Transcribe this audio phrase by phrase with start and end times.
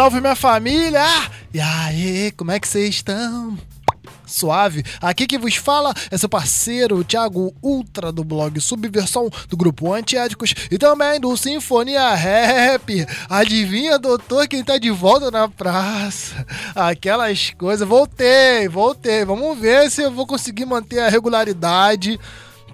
[0.00, 1.04] salve minha família!
[1.52, 3.58] E aí, como é que vocês estão?
[4.26, 4.82] Suave.
[4.98, 10.54] Aqui que vos fala é seu parceiro Thiago Ultra do blog Subversão do grupo Antiéticos
[10.70, 13.06] e também do Sinfonia Rap.
[13.28, 16.46] Adivinha, doutor, quem tá de volta na praça?
[16.74, 17.86] Aquelas coisas.
[17.86, 19.26] Voltei, voltei.
[19.26, 22.18] Vamos ver se eu vou conseguir manter a regularidade.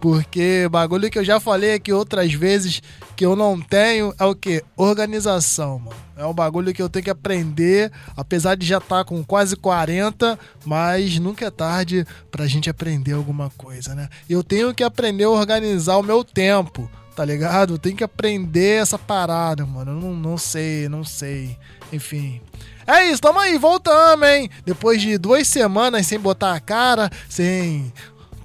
[0.00, 2.82] Porque bagulho que eu já falei aqui outras vezes
[3.14, 4.62] que eu não tenho é o que?
[4.76, 6.06] Organização, mano.
[6.16, 9.54] É um bagulho que eu tenho que aprender, apesar de já estar tá com quase
[9.54, 14.08] 40, mas nunca é tarde pra gente aprender alguma coisa, né?
[14.28, 17.74] Eu tenho que aprender a organizar o meu tempo, tá ligado?
[17.74, 19.92] Eu tenho que aprender essa parada, mano.
[19.92, 21.58] Eu não, não sei, não sei.
[21.92, 22.40] Enfim.
[22.86, 24.48] É isso, tamo aí, voltamos, hein?
[24.64, 27.92] Depois de duas semanas sem botar a cara, sem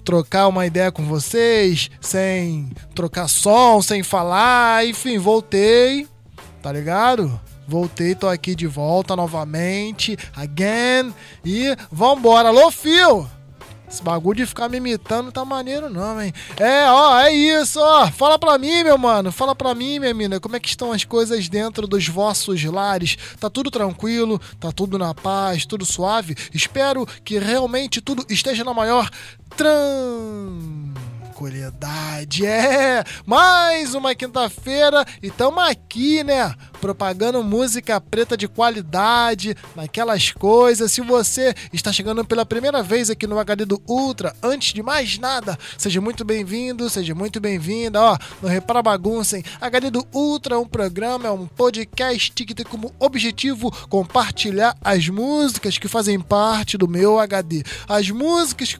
[0.03, 6.07] trocar uma ideia com vocês, sem trocar som, sem falar, enfim, voltei,
[6.61, 7.39] tá ligado?
[7.67, 11.13] Voltei, tô aqui de volta novamente, again,
[11.45, 12.49] e vambora.
[12.49, 13.40] Alô, Fio!
[13.91, 16.31] Esse bagulho de ficar me imitando tá maneiro não, hein?
[16.57, 18.09] É, ó, é isso, ó.
[18.09, 19.33] Fala pra mim, meu mano.
[19.33, 20.39] Fala pra mim, minha mina.
[20.39, 23.17] Como é que estão as coisas dentro dos vossos lares?
[23.37, 24.39] Tá tudo tranquilo?
[24.61, 25.65] Tá tudo na paz?
[25.65, 26.37] Tudo suave?
[26.53, 29.09] Espero que realmente tudo esteja na maior
[32.45, 36.53] É, mais uma quinta-feira e estamos aqui, né?
[36.79, 40.91] Propagando música preta de qualidade, naquelas coisas.
[40.91, 45.17] Se você está chegando pela primeira vez aqui no HD do Ultra, antes de mais
[45.17, 47.99] nada, seja muito bem-vindo, seja muito bem-vinda.
[47.99, 49.43] Ó, não repara bagunça, hein?
[49.59, 55.09] HD do Ultra é um programa, é um podcast que tem como objetivo compartilhar as
[55.09, 57.63] músicas que fazem parte do meu HD.
[57.87, 58.77] As músicas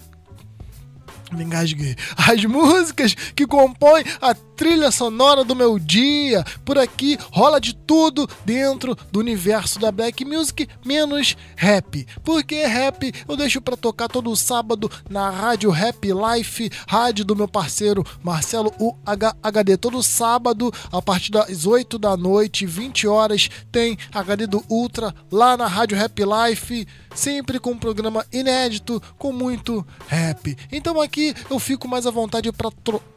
[1.31, 1.95] me engasguei.
[2.17, 6.45] As músicas que compõem a trilha sonora do meu dia.
[6.63, 12.05] Por aqui rola de tudo dentro do universo da Black Music, menos rap.
[12.23, 17.47] Porque rap eu deixo para tocar todo sábado na Rádio Rap Life, rádio do meu
[17.47, 19.77] parceiro Marcelo UHD.
[19.77, 25.57] Todo sábado, a partir das 8 da noite, 20 horas, tem HD do Ultra lá
[25.57, 30.55] na Rádio Rap Life, sempre com um programa inédito, com muito rap.
[30.71, 32.51] Então aqui eu fico mais à vontade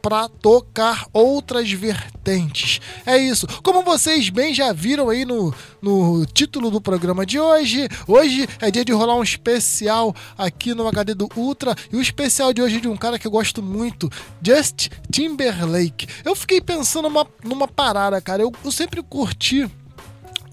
[0.01, 2.79] para tocar outras vertentes.
[3.05, 3.45] É isso.
[3.61, 8.71] Como vocês bem já viram aí no, no título do programa de hoje, hoje é
[8.71, 11.75] dia de rolar um especial aqui no HD do Ultra.
[11.91, 14.09] E o especial de hoje é de um cara que eu gosto muito,
[14.41, 16.07] Just Timberlake.
[16.23, 18.41] Eu fiquei pensando numa, numa parada, cara.
[18.41, 19.69] Eu, eu sempre curti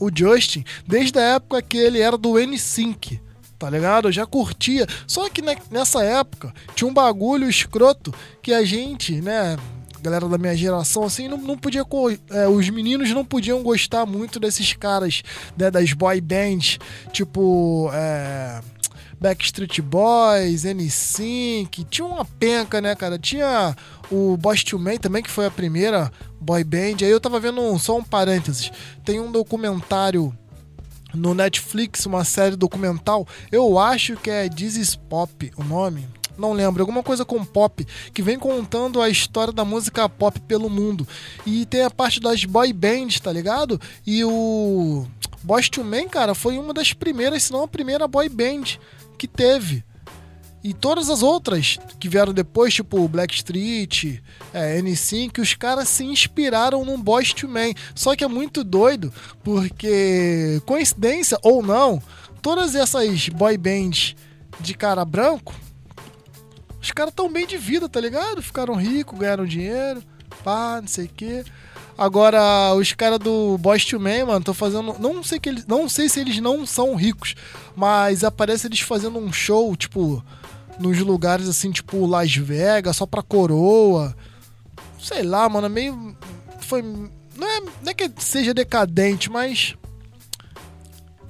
[0.01, 3.21] o Justin desde a época que ele era do N-Sync
[3.63, 4.09] tá ligado?
[4.09, 4.89] Eu já curtia.
[5.07, 8.13] Só que nessa época tinha um bagulho escroto
[8.43, 9.57] que a gente, né,
[10.03, 11.85] galera da minha geração, assim, não, não podia.
[12.31, 15.23] É, os meninos não podiam gostar muito desses caras,
[15.57, 16.79] né, das boy bands,
[17.13, 17.89] tipo.
[17.95, 18.61] É,
[19.23, 23.17] Backstreet Boys, N5, tinha uma penca, né, cara?
[23.17, 23.77] Tinha
[24.11, 26.11] o Boss to Man também, que foi a primeira
[26.41, 26.97] boy band.
[27.03, 28.73] Aí eu tava vendo um, só um parênteses.
[29.05, 30.37] Tem um documentário
[31.15, 33.27] no Netflix uma série documental.
[33.53, 36.09] Eu acho que é This is Pop o nome.
[36.39, 40.71] Não lembro, alguma coisa com pop, que vem contando a história da música pop pelo
[40.71, 41.07] mundo.
[41.47, 43.81] E tem a parte das boy bands, tá ligado?
[44.07, 45.07] E o
[45.43, 48.79] Boss to Man, cara, foi uma das primeiras, se não a primeira boy band
[49.19, 49.85] que teve.
[50.65, 54.23] E todas as outras que vieram depois, tipo Blackstreet,
[54.55, 57.73] é, N5, os caras se inspiraram num Boys to Man.
[57.97, 59.13] Só que é muito doido,
[59.43, 62.01] porque, coincidência ou não,
[62.41, 64.15] todas essas boy bands
[64.61, 65.53] de cara branco,
[66.83, 68.43] os caras tão bem de vida, tá ligado?
[68.43, 70.03] Ficaram ricos, ganharam dinheiro,
[70.43, 71.45] pá, não sei o quê.
[71.97, 74.97] Agora, os caras do Boys to Man, mano, tô fazendo.
[74.99, 77.35] Não sei, que eles, não sei se eles não são ricos,
[77.77, 80.25] mas aparece eles fazendo um show, tipo
[80.79, 84.17] nos lugares assim, tipo Las Vegas, só pra coroa.
[85.01, 86.17] Sei lá, mano, meio.
[86.61, 86.83] Foi.
[86.83, 89.77] Não é, não é que seja decadente, mas.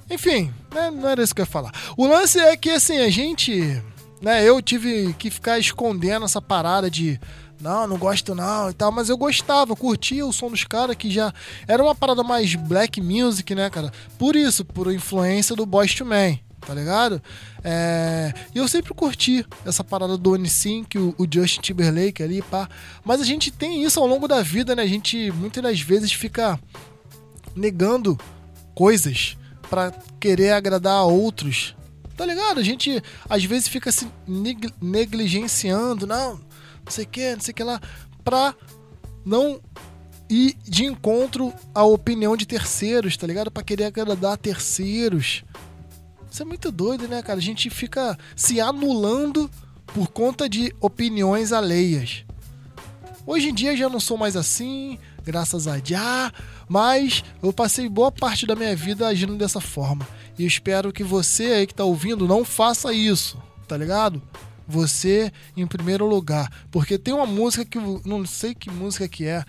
[0.09, 1.71] Enfim, né, não era isso que eu ia falar.
[1.97, 3.81] O lance é que, assim, a gente.
[4.23, 7.19] Né, eu tive que ficar escondendo essa parada de.
[7.59, 11.11] Não, não gosto não e tal, mas eu gostava, curtia o som dos caras que
[11.11, 11.33] já
[11.67, 13.91] era uma parada mais black music, né, cara?
[14.17, 17.21] Por isso, por influência do Boys to Man tá ligado?
[17.61, 22.69] É, e eu sempre curti essa parada do N5, o, o Justin Timberlake ali, pá.
[23.03, 24.83] Mas a gente tem isso ao longo da vida, né?
[24.83, 26.57] A gente muitas das vezes fica
[27.53, 28.17] negando
[28.73, 29.37] coisas
[29.69, 29.91] para
[30.21, 31.75] querer agradar a outros.
[32.15, 32.59] Tá ligado?
[32.59, 34.07] A gente às vezes fica se
[34.81, 37.81] negligenciando, não, não sei o que, não sei o que lá,
[38.23, 38.55] pra
[39.25, 39.59] não
[40.29, 43.51] ir de encontro à opinião de terceiros, tá ligado?
[43.51, 45.43] Pra querer agradar terceiros.
[46.29, 47.39] Isso é muito doido, né, cara?
[47.39, 49.49] A gente fica se anulando
[49.87, 52.25] por conta de opiniões alheias.
[53.25, 56.31] Hoje em dia já não sou mais assim, graças a Jah,
[56.67, 60.07] mas eu passei boa parte da minha vida agindo dessa forma.
[60.37, 63.37] E espero que você aí que tá ouvindo não faça isso,
[63.67, 64.21] tá ligado?
[64.67, 66.51] Você em primeiro lugar.
[66.71, 67.77] Porque tem uma música que.
[68.05, 69.43] Não sei que música que é.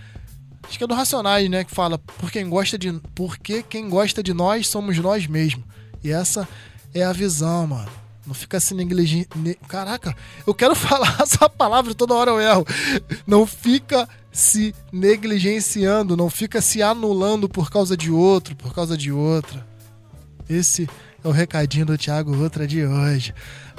[0.66, 1.64] Acho que é do Racionais, né?
[1.64, 3.00] Que fala, por quem gosta de.
[3.14, 5.64] Porque quem gosta de nós somos nós mesmos.
[6.02, 6.48] E essa
[6.92, 7.90] é a visão, mano.
[8.26, 9.56] Não fica se negligenciando.
[9.68, 10.16] Caraca,
[10.46, 12.66] eu quero falar essa palavra toda hora eu erro.
[13.26, 19.12] Não fica se negligenciando, não fica se anulando por causa de outro, por causa de
[19.12, 19.64] outra.
[20.50, 20.88] Esse
[21.22, 23.32] é o recadinho do Thiago Outra de hoje.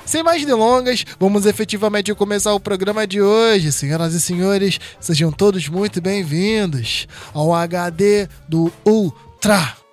[0.05, 3.71] Sem mais delongas, vamos efetivamente começar o programa de hoje.
[3.71, 9.84] Senhoras e senhores, sejam todos muito bem-vindos ao HD do Ultra.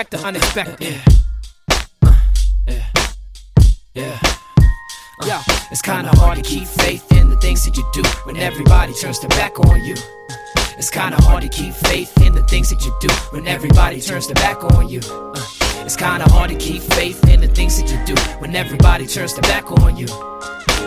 [0.00, 1.00] Expect the unexpected.
[2.66, 2.84] Yeah.
[3.94, 4.18] Yeah.
[5.26, 5.40] Yo,
[5.72, 9.18] it's kinda hard to keep faith in the things that you do when everybody turns
[9.18, 9.96] their back on you.
[10.76, 14.26] It's kinda hard to keep faith in the things that you do when everybody turns
[14.28, 15.00] their back on you.
[15.34, 15.44] Uh,
[15.84, 19.34] it's kinda hard to keep faith in the things that you do when everybody turns
[19.34, 20.06] their back on you.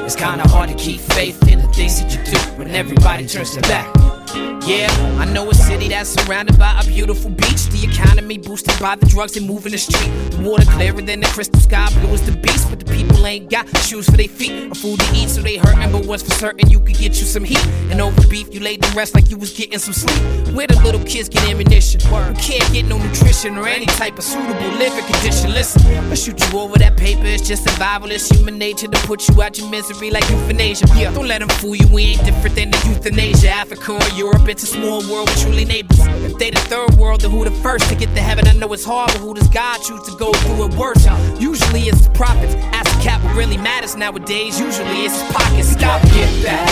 [0.05, 3.53] It's kinda hard to keep faith in the things that you do when everybody turns
[3.55, 4.20] their back.
[4.65, 4.89] Yeah,
[5.19, 7.65] I know a city that's surrounded by a beautiful beach.
[7.67, 10.11] The economy boosted by the drugs and moving the street.
[10.31, 12.69] The water clearer than the crystal sky, blue as the beast.
[12.69, 15.57] But the people ain't got shoes for their feet or food to eat, so they
[15.57, 15.91] hurtin'.
[15.91, 17.65] But what's for certain, you could get you some heat.
[17.89, 20.55] And over beef, you laid to rest like you was getting some sleep.
[20.55, 24.23] Where the little kids get ammunition, who can't get no nutrition or any type of
[24.23, 25.51] suitable living condition.
[25.51, 27.25] Listen, I'll shoot you over that paper.
[27.25, 28.11] It's just survival.
[28.11, 30.85] It's human nature to put you out your misery like euthanasia.
[30.95, 31.87] Yeah, don't let them fool you.
[31.87, 33.49] We ain't different than the euthanasia.
[33.49, 35.97] Africa or Europe, it's a small world with truly neighbors.
[35.97, 38.47] If they the third world, then who the first to get to heaven?
[38.47, 41.07] I know it's hard, but who does God choose to go through it worse?
[41.39, 42.53] Usually it's the prophets.
[42.71, 44.59] Ask the cap what really matters nowadays.
[44.59, 45.69] Usually it's his pockets.
[45.69, 46.69] Stop, get back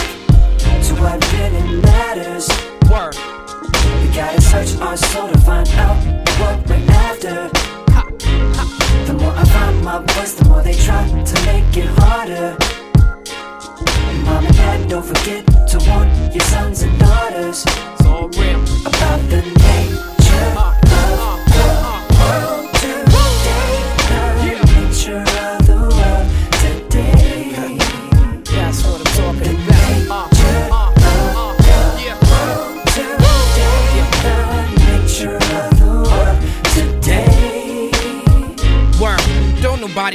[0.86, 2.48] to what really matters.
[2.86, 3.16] Word.
[4.04, 5.98] We gotta search our soul to find out
[6.40, 7.50] what we're after.
[9.08, 12.89] The more I find my voice, the more they try to make it harder.
[14.30, 17.66] Mom and dad, don't forget to warn your sons and daughters
[18.86, 20.79] about the nature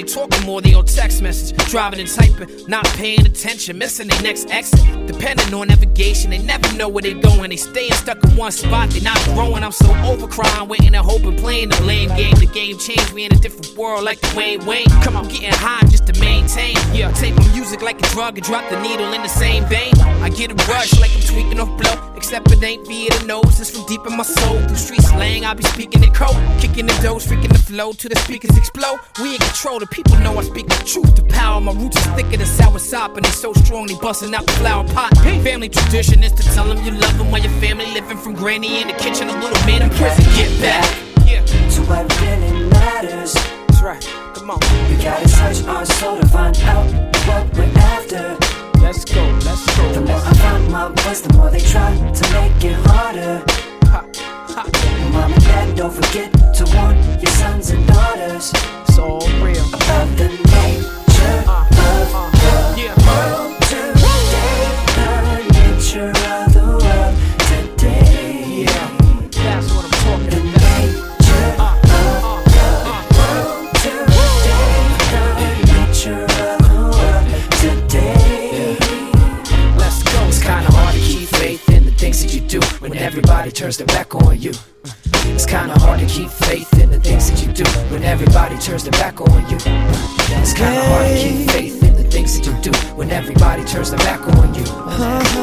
[0.05, 1.57] talking more, they on text message.
[1.71, 4.81] Driving and typing, not paying attention, missing their next exit.
[5.07, 7.51] Depending on navigation, they never know where they going.
[7.51, 9.63] They staying stuck in one spot, they not growing.
[9.63, 12.35] I'm so over crying, waiting and hoping, playing the lame game.
[12.37, 14.87] The game changed, we in a different world like the Wayne Wayne.
[15.03, 16.77] Come on, getting high just to maintain.
[16.93, 19.95] Yeah, take my music like a drug and drop the needle in the same vein.
[20.23, 22.14] I get a rush like I'm tweaking off blow.
[22.25, 24.59] Except it ain't via the nose, it's from deep in my soul.
[24.67, 26.35] Through street slang, I be speaking in code.
[26.59, 28.99] Kicking the doors, freaking the flow till the speakers explode.
[29.21, 31.17] We in control, the people know I speak the truth.
[31.17, 34.35] The power, my roots is thicker than sour sop, and they so strong they busting
[34.35, 35.15] out the flower pot.
[35.45, 38.81] Family tradition is to tell them you love them while your family living from granny
[38.81, 40.25] in the kitchen, a little man in prison.
[40.35, 40.89] Get back.
[41.27, 43.35] Yeah, To what really matters.
[43.35, 44.03] that's right.
[44.35, 46.89] Come on, We gotta search our soul to find out
[47.29, 48.64] what we're after.
[48.85, 49.93] Let's go, let's go.
[49.93, 53.43] The more I find my voice, the more they try to make it harder.
[53.93, 54.01] Ha,
[54.55, 54.63] ha.
[55.13, 58.53] Mom and dad, don't forget to warn your sons and daughters
[58.89, 59.67] It's all real.
[59.69, 62.31] about the nature Uh, of uh,
[62.75, 62.95] the yeah.
[63.07, 63.44] world
[83.55, 84.53] turns their back on you.
[85.27, 88.83] It's kinda hard to keep faith in the things that you do when everybody turns
[88.83, 89.57] their back on you.
[90.43, 93.91] It's kinda hard to keep faith in the things that you do when everybody turns
[93.91, 94.65] their back on you.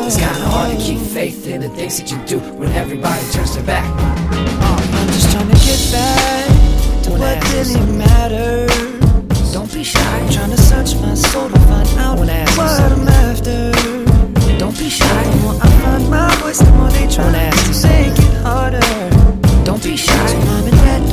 [0.06, 3.56] It's kinda hard to keep faith in the things that you do when everybody turns
[3.56, 3.86] their back.
[3.88, 6.48] I'm just trying to get back
[7.04, 9.54] to what really matters.
[9.54, 10.00] Don't be shy.
[10.02, 14.01] I'm trying to search my soul to find out what I'm after.
[14.72, 17.32] Don't be shy, I find my voice the more they try to
[17.84, 18.80] make it harder.
[19.66, 21.11] Don't be shy, so mom and dad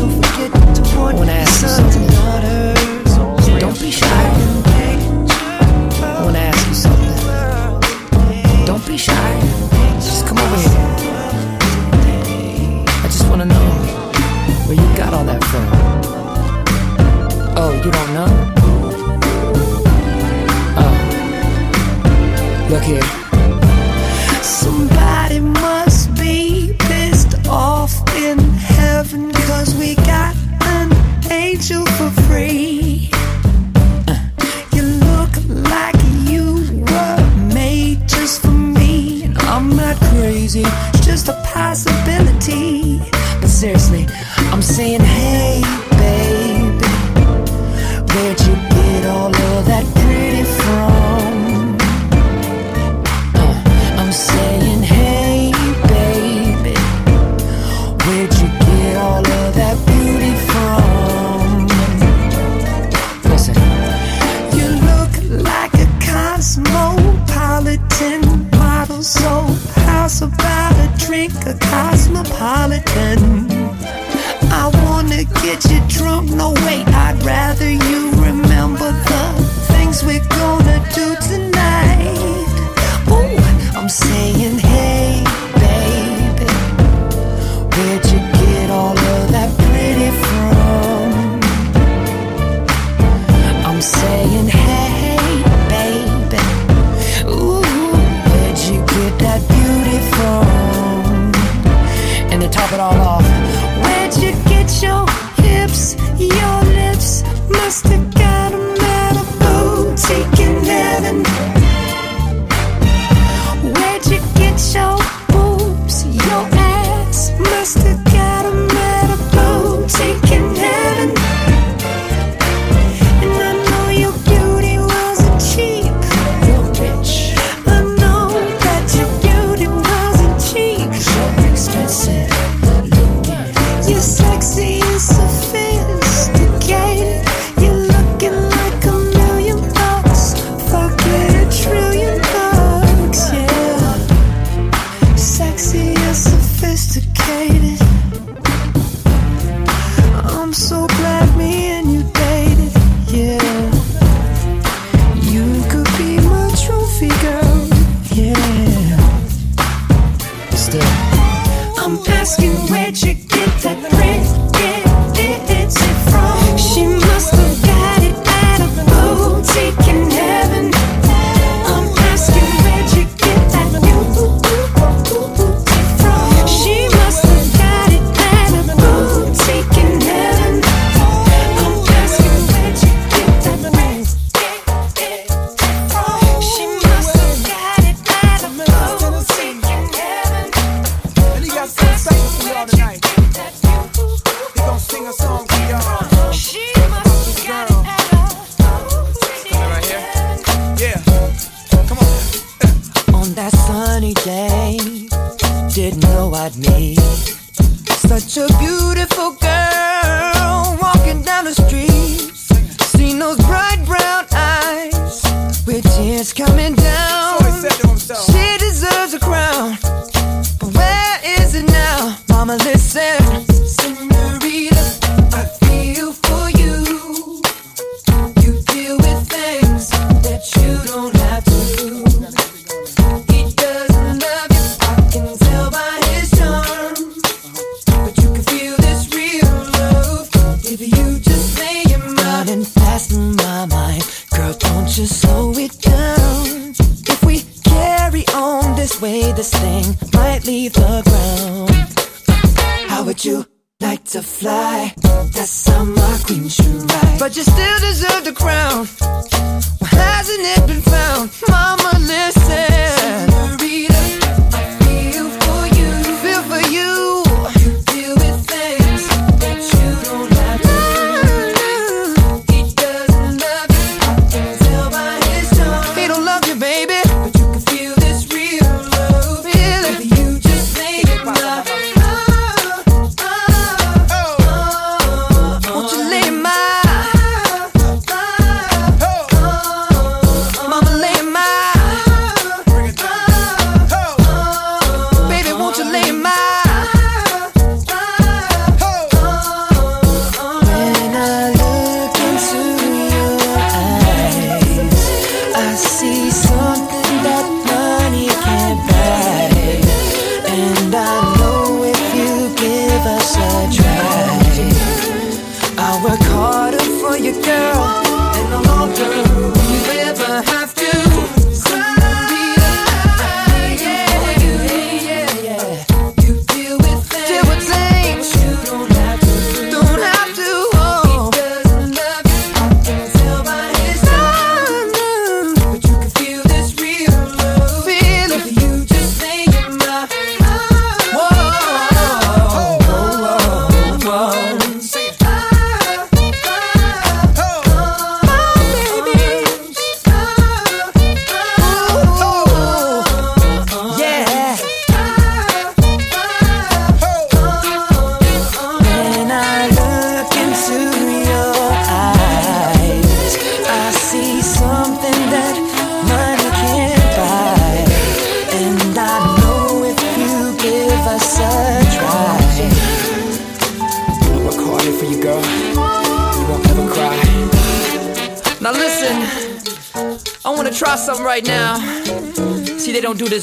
[316.29, 317.88] harder for your girl.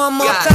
[0.00, 0.49] One more time.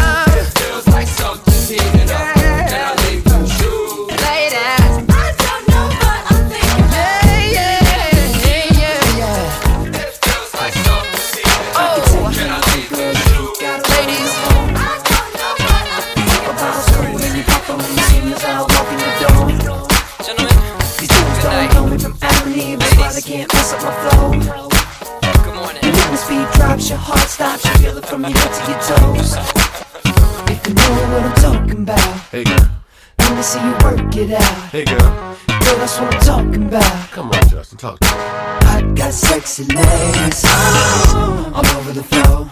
[33.45, 34.69] See you work it out.
[34.71, 37.12] hey girl, Girl, that's what I'm talking about.
[37.12, 38.12] come on, Justin, talk to me.
[38.13, 42.49] I got sexy legs oh, all over the floor.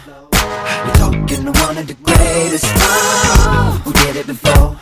[0.86, 4.77] You're talking to one of the greatest oh, who did it before.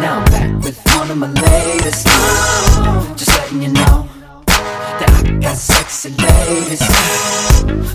[0.00, 2.06] Now I'm back with one of my latest.
[2.08, 4.08] Oh, just letting you know
[5.00, 6.78] that I got sexy ladies.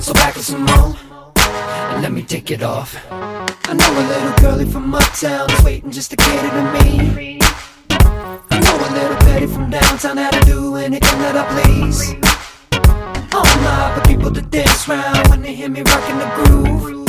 [0.04, 0.96] So back with some more
[1.38, 2.94] and let me take it off.
[3.70, 7.40] I know a little girlie from uptown is waiting just to cater to me.
[8.50, 12.14] I know a little Betty from downtown how to do anything that I please.
[12.72, 17.06] I'm All the people to dance round when they hear me rocking the groove.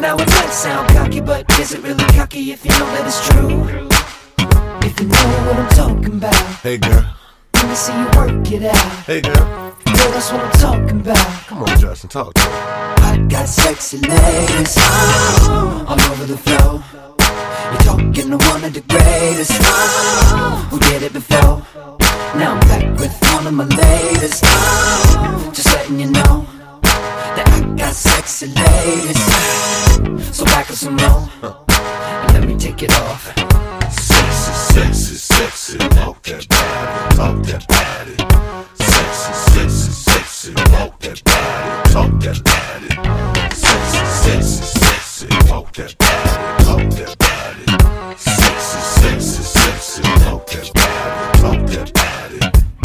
[0.00, 3.28] Now it might sound cocky, but is it really cocky if you know that it's
[3.28, 3.88] true?
[4.88, 7.04] If you know what I'm talking about, Hey girl,
[7.52, 9.04] let me see you work it out.
[9.04, 9.34] hey girl,
[9.84, 11.46] Girl, that's what I'm talking about.
[11.46, 12.87] come on, Justin, talk to me.
[13.26, 16.84] Got sexy ladies oh, all over the floor.
[17.72, 21.62] You're talking to one of the greatest oh, who did it before.
[22.38, 24.44] Now I'm back with one of my latest.
[24.46, 26.46] Oh, just letting you know
[27.36, 30.36] that I got sexy ladies.
[30.36, 31.28] So back with some more.
[31.42, 33.34] And let me take it off.
[33.90, 38.16] Sexy, sexy, sexy, walk that body, talk that body.
[38.74, 40.07] Sexy, sexy, sexy,
[40.46, 42.88] walk that body, talk that body.
[43.54, 48.16] Sexy, sexy, sexy, walk that body, talk that body.
[48.16, 52.38] Sexy, sexy, sexy, walk that body, talk that body.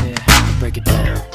[0.03, 1.32] Yeah, break it down.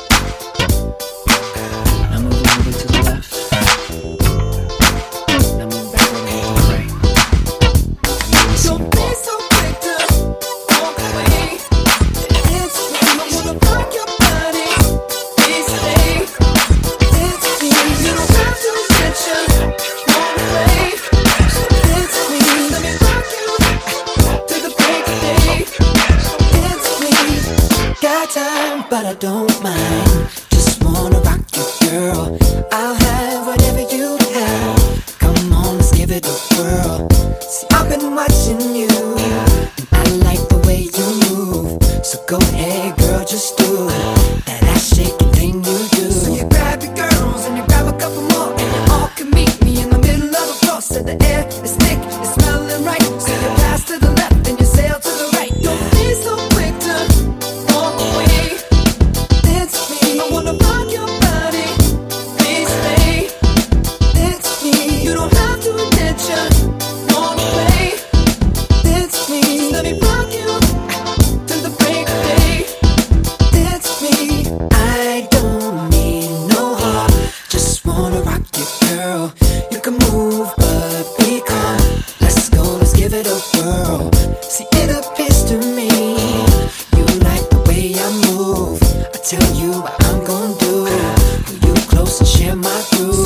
[92.49, 93.18] in my groove.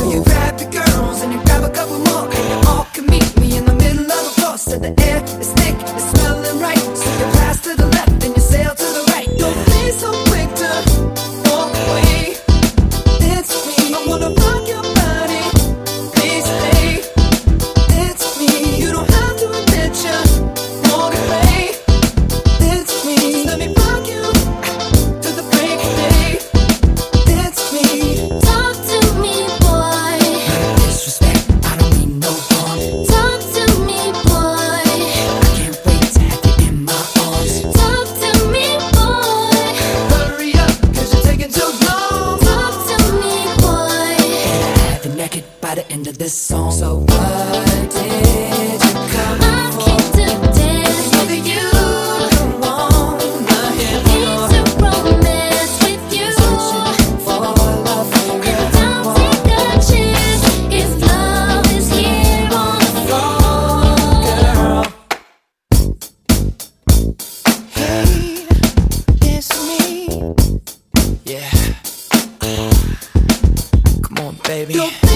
[74.66, 75.11] baby.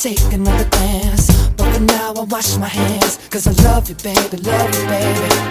[0.00, 1.30] take another glance.
[1.58, 3.18] But for now I wash my hands.
[3.28, 5.49] Cause I love you baby, love you baby.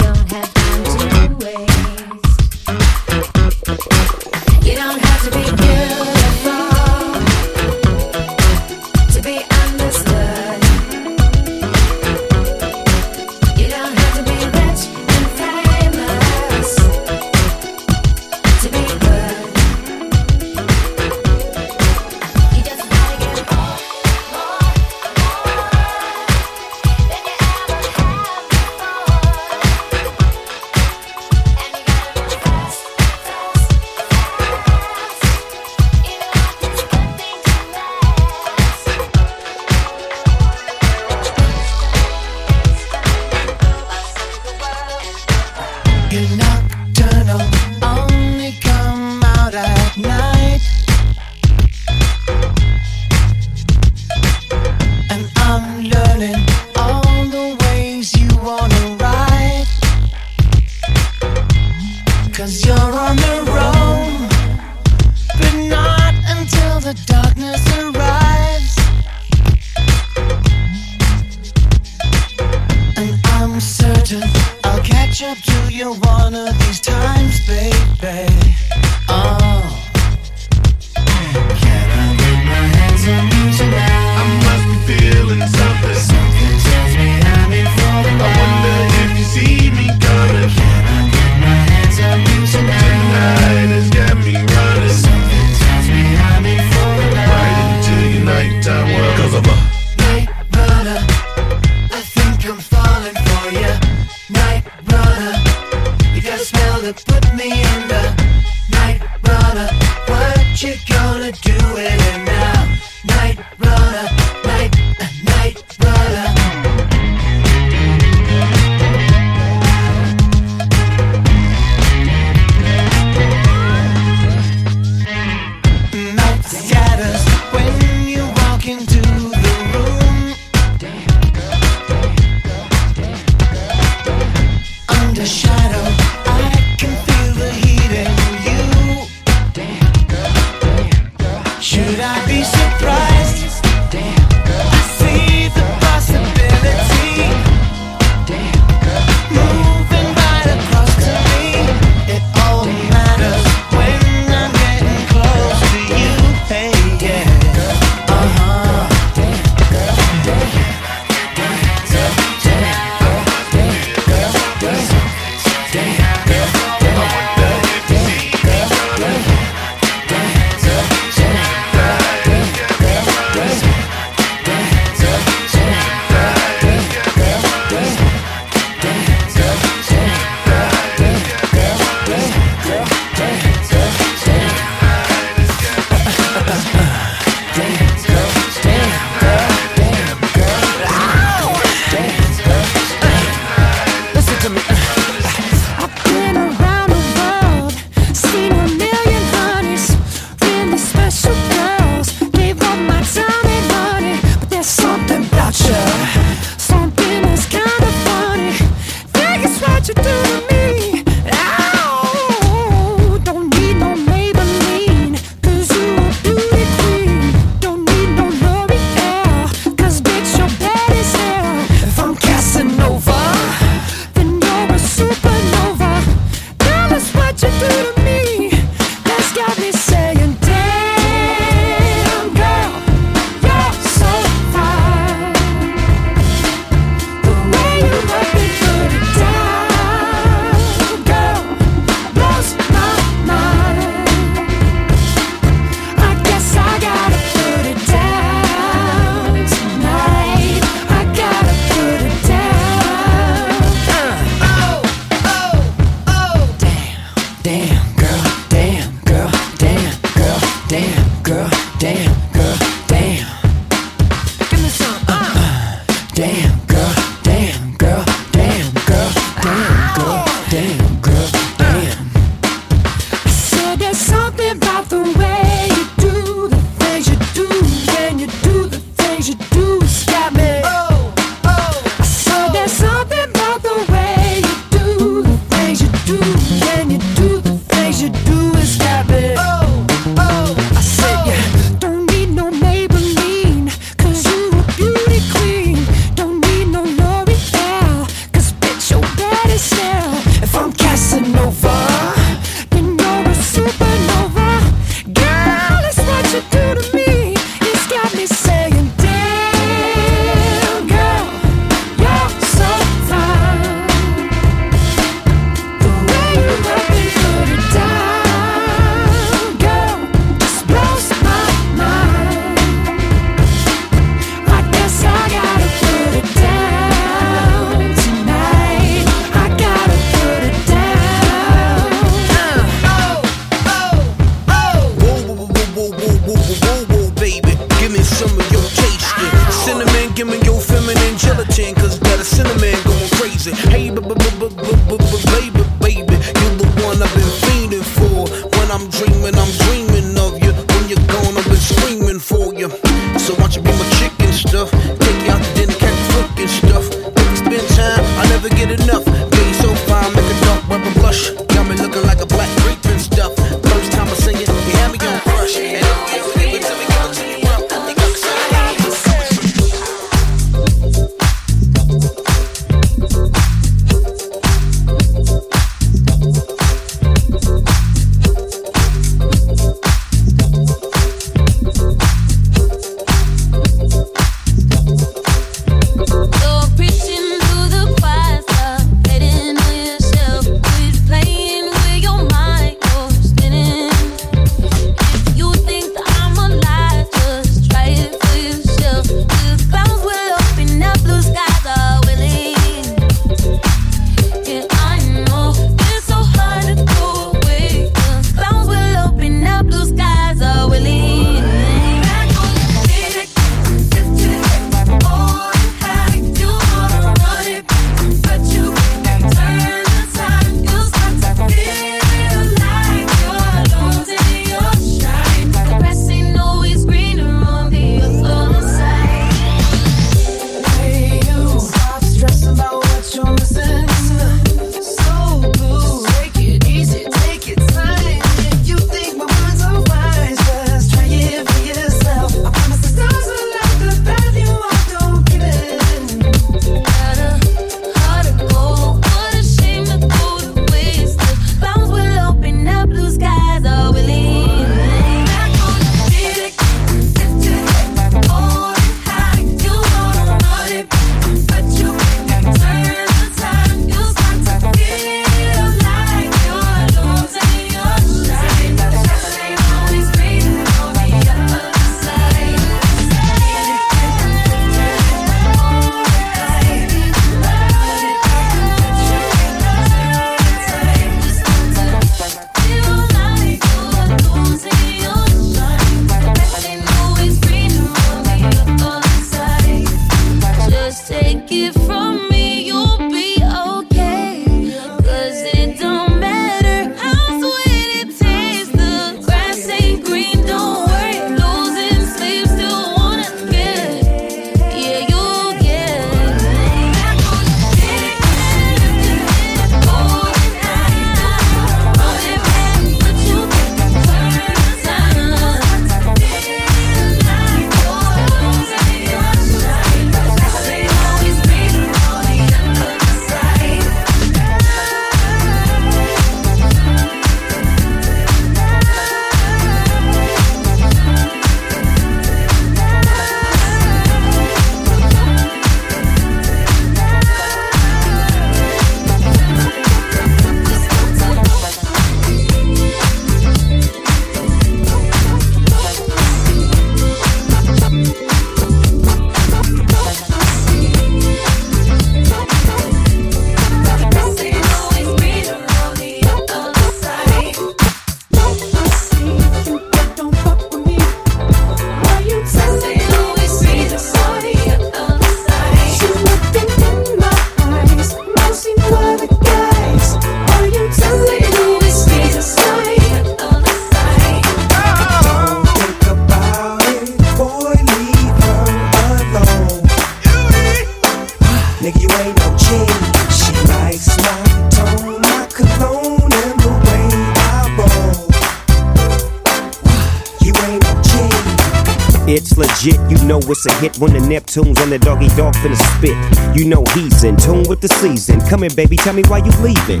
[593.50, 596.16] It's a hit when the Neptunes and the doggy dog finna spit.
[596.56, 598.40] You know he's in tune with the season.
[598.48, 600.00] Come here, baby, tell me why you leaving.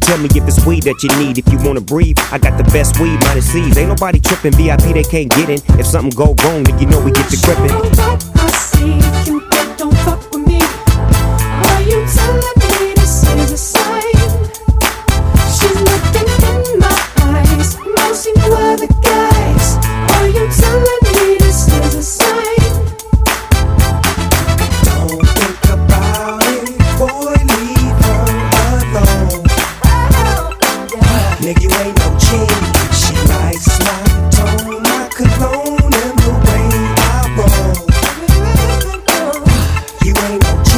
[0.00, 1.38] Tell me if it's weed that you need.
[1.38, 3.76] If you wanna breathe, I got the best weed, minus C's.
[3.76, 5.58] Ain't nobody tripping, VIP they can't get in.
[5.80, 7.74] If something go wrong, then you know we get to gripping.
[9.76, 10.60] Don't fuck with me.
[10.60, 12.95] Are you telling me
[31.40, 32.26] Nigga, you ain't no G.
[32.96, 36.64] She likes my tone, my cologne, and the way
[36.96, 37.76] I roll.
[40.02, 40.70] You ain't no G.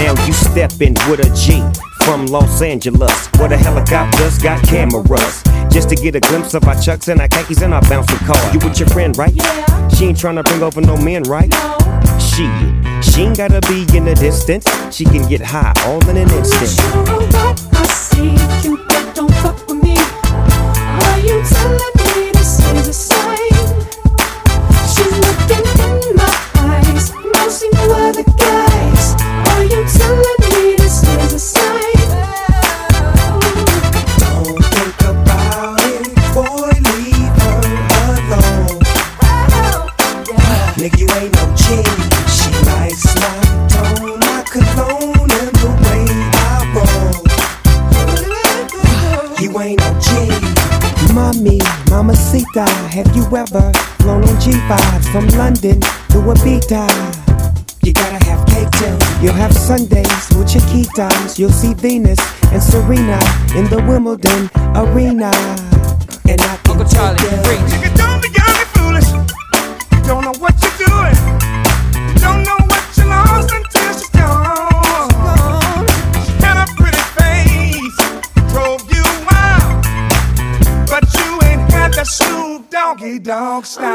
[0.00, 1.62] Now you steppin' with a G
[2.04, 5.42] from Los Angeles, where the helicopters got cameras.
[5.70, 8.52] Just to get a glimpse of our chucks and our khakis and our bouncing car.
[8.52, 9.34] You with your friend, right?
[9.34, 9.88] Yeah.
[9.88, 11.50] She ain't tryna bring over no men, right?
[11.50, 11.97] No.
[12.18, 12.46] She,
[13.02, 14.64] she ain't gotta be in the distance.
[14.94, 16.70] She can get high all in an instant.
[16.70, 19.96] sure what I see you, but don't fuck with me.
[19.96, 23.38] Are you telling me this is a sign?
[24.92, 27.12] She's looking in my eyes.
[27.72, 28.67] No, other guys.
[52.66, 55.80] Have you ever flown on G5 from London
[56.10, 56.88] to a Ibiza?
[57.84, 58.98] You gotta have cake too.
[59.22, 61.38] You'll have Sundays with Chiquitas.
[61.38, 62.18] You'll see Venus
[62.52, 63.18] and Serena
[63.56, 65.30] in the Wimbledon arena.
[66.28, 67.87] And I can Uncle Charlie,
[83.58, 83.87] dog style.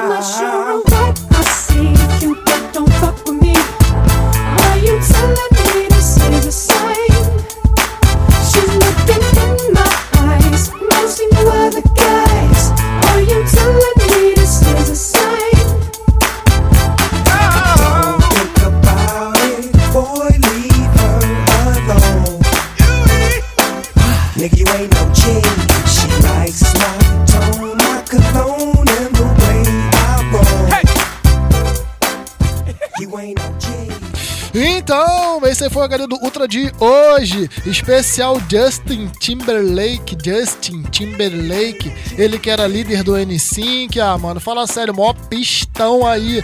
[35.73, 37.49] Foi o HD do Ultra de hoje.
[37.65, 40.15] Especial Justin Timberlake.
[40.23, 41.91] Justin Timberlake.
[42.15, 43.97] Ele que era líder do N5.
[43.97, 46.43] Ah, mano, fala sério, maior pistão aí.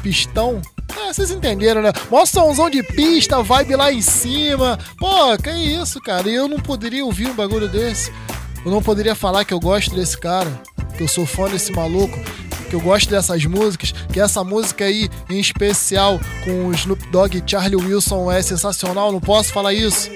[0.00, 0.62] Pistão?
[0.96, 1.90] É, vocês entenderam, né?
[2.08, 4.78] Mó somzão de pista, vibe lá em cima.
[4.96, 6.28] Pô, que isso, cara?
[6.28, 8.12] E eu não poderia ouvir um bagulho desse.
[8.64, 10.50] Eu não poderia falar que eu gosto desse cara.
[10.96, 12.16] Que eu sou fã desse maluco
[12.68, 17.36] que eu gosto dessas músicas, que essa música aí, em especial com o Snoop Dogg
[17.38, 20.10] e Charlie Wilson, é sensacional, não posso falar isso?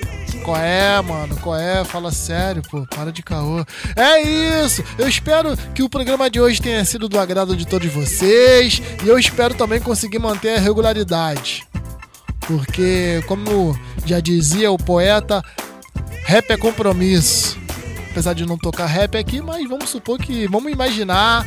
[0.44, 1.36] Qual é, mano?
[1.36, 1.84] Qual é?
[1.84, 2.84] Fala sério, pô.
[2.86, 3.64] Para de caô.
[3.94, 4.20] É
[4.64, 4.82] isso!
[4.98, 8.82] Eu espero que o programa de hoje tenha sido do agrado de todos vocês.
[9.04, 11.64] E eu espero também conseguir manter a regularidade.
[12.40, 15.44] Porque, como já dizia o poeta,
[16.24, 17.56] rap é compromisso.
[18.10, 20.48] Apesar de não tocar rap aqui, mas vamos supor que.
[20.48, 21.46] Vamos imaginar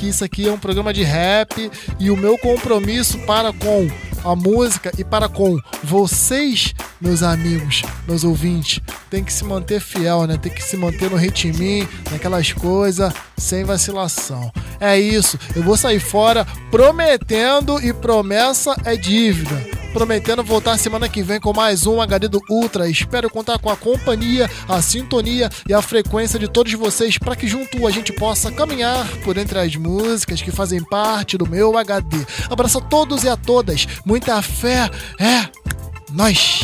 [0.00, 3.86] que isso aqui é um programa de rap e o meu compromisso para com
[4.24, 8.80] a música e para com vocês, meus amigos, meus ouvintes,
[9.10, 10.38] tem que se manter fiel, né?
[10.38, 14.50] Tem que se manter no ritminho, naquelas coisas, sem vacilação.
[14.80, 15.38] É isso.
[15.54, 21.52] Eu vou sair fora prometendo e promessa é dívida prometendo voltar semana que vem com
[21.52, 22.88] mais um HD do Ultra.
[22.88, 27.46] Espero contar com a companhia, a sintonia e a frequência de todos vocês para que
[27.46, 32.16] junto a gente possa caminhar por entre as músicas que fazem parte do meu HD.
[32.48, 33.86] Abraço a todos e a todas.
[34.04, 34.90] Muita fé.
[35.18, 35.48] É
[36.12, 36.60] nós.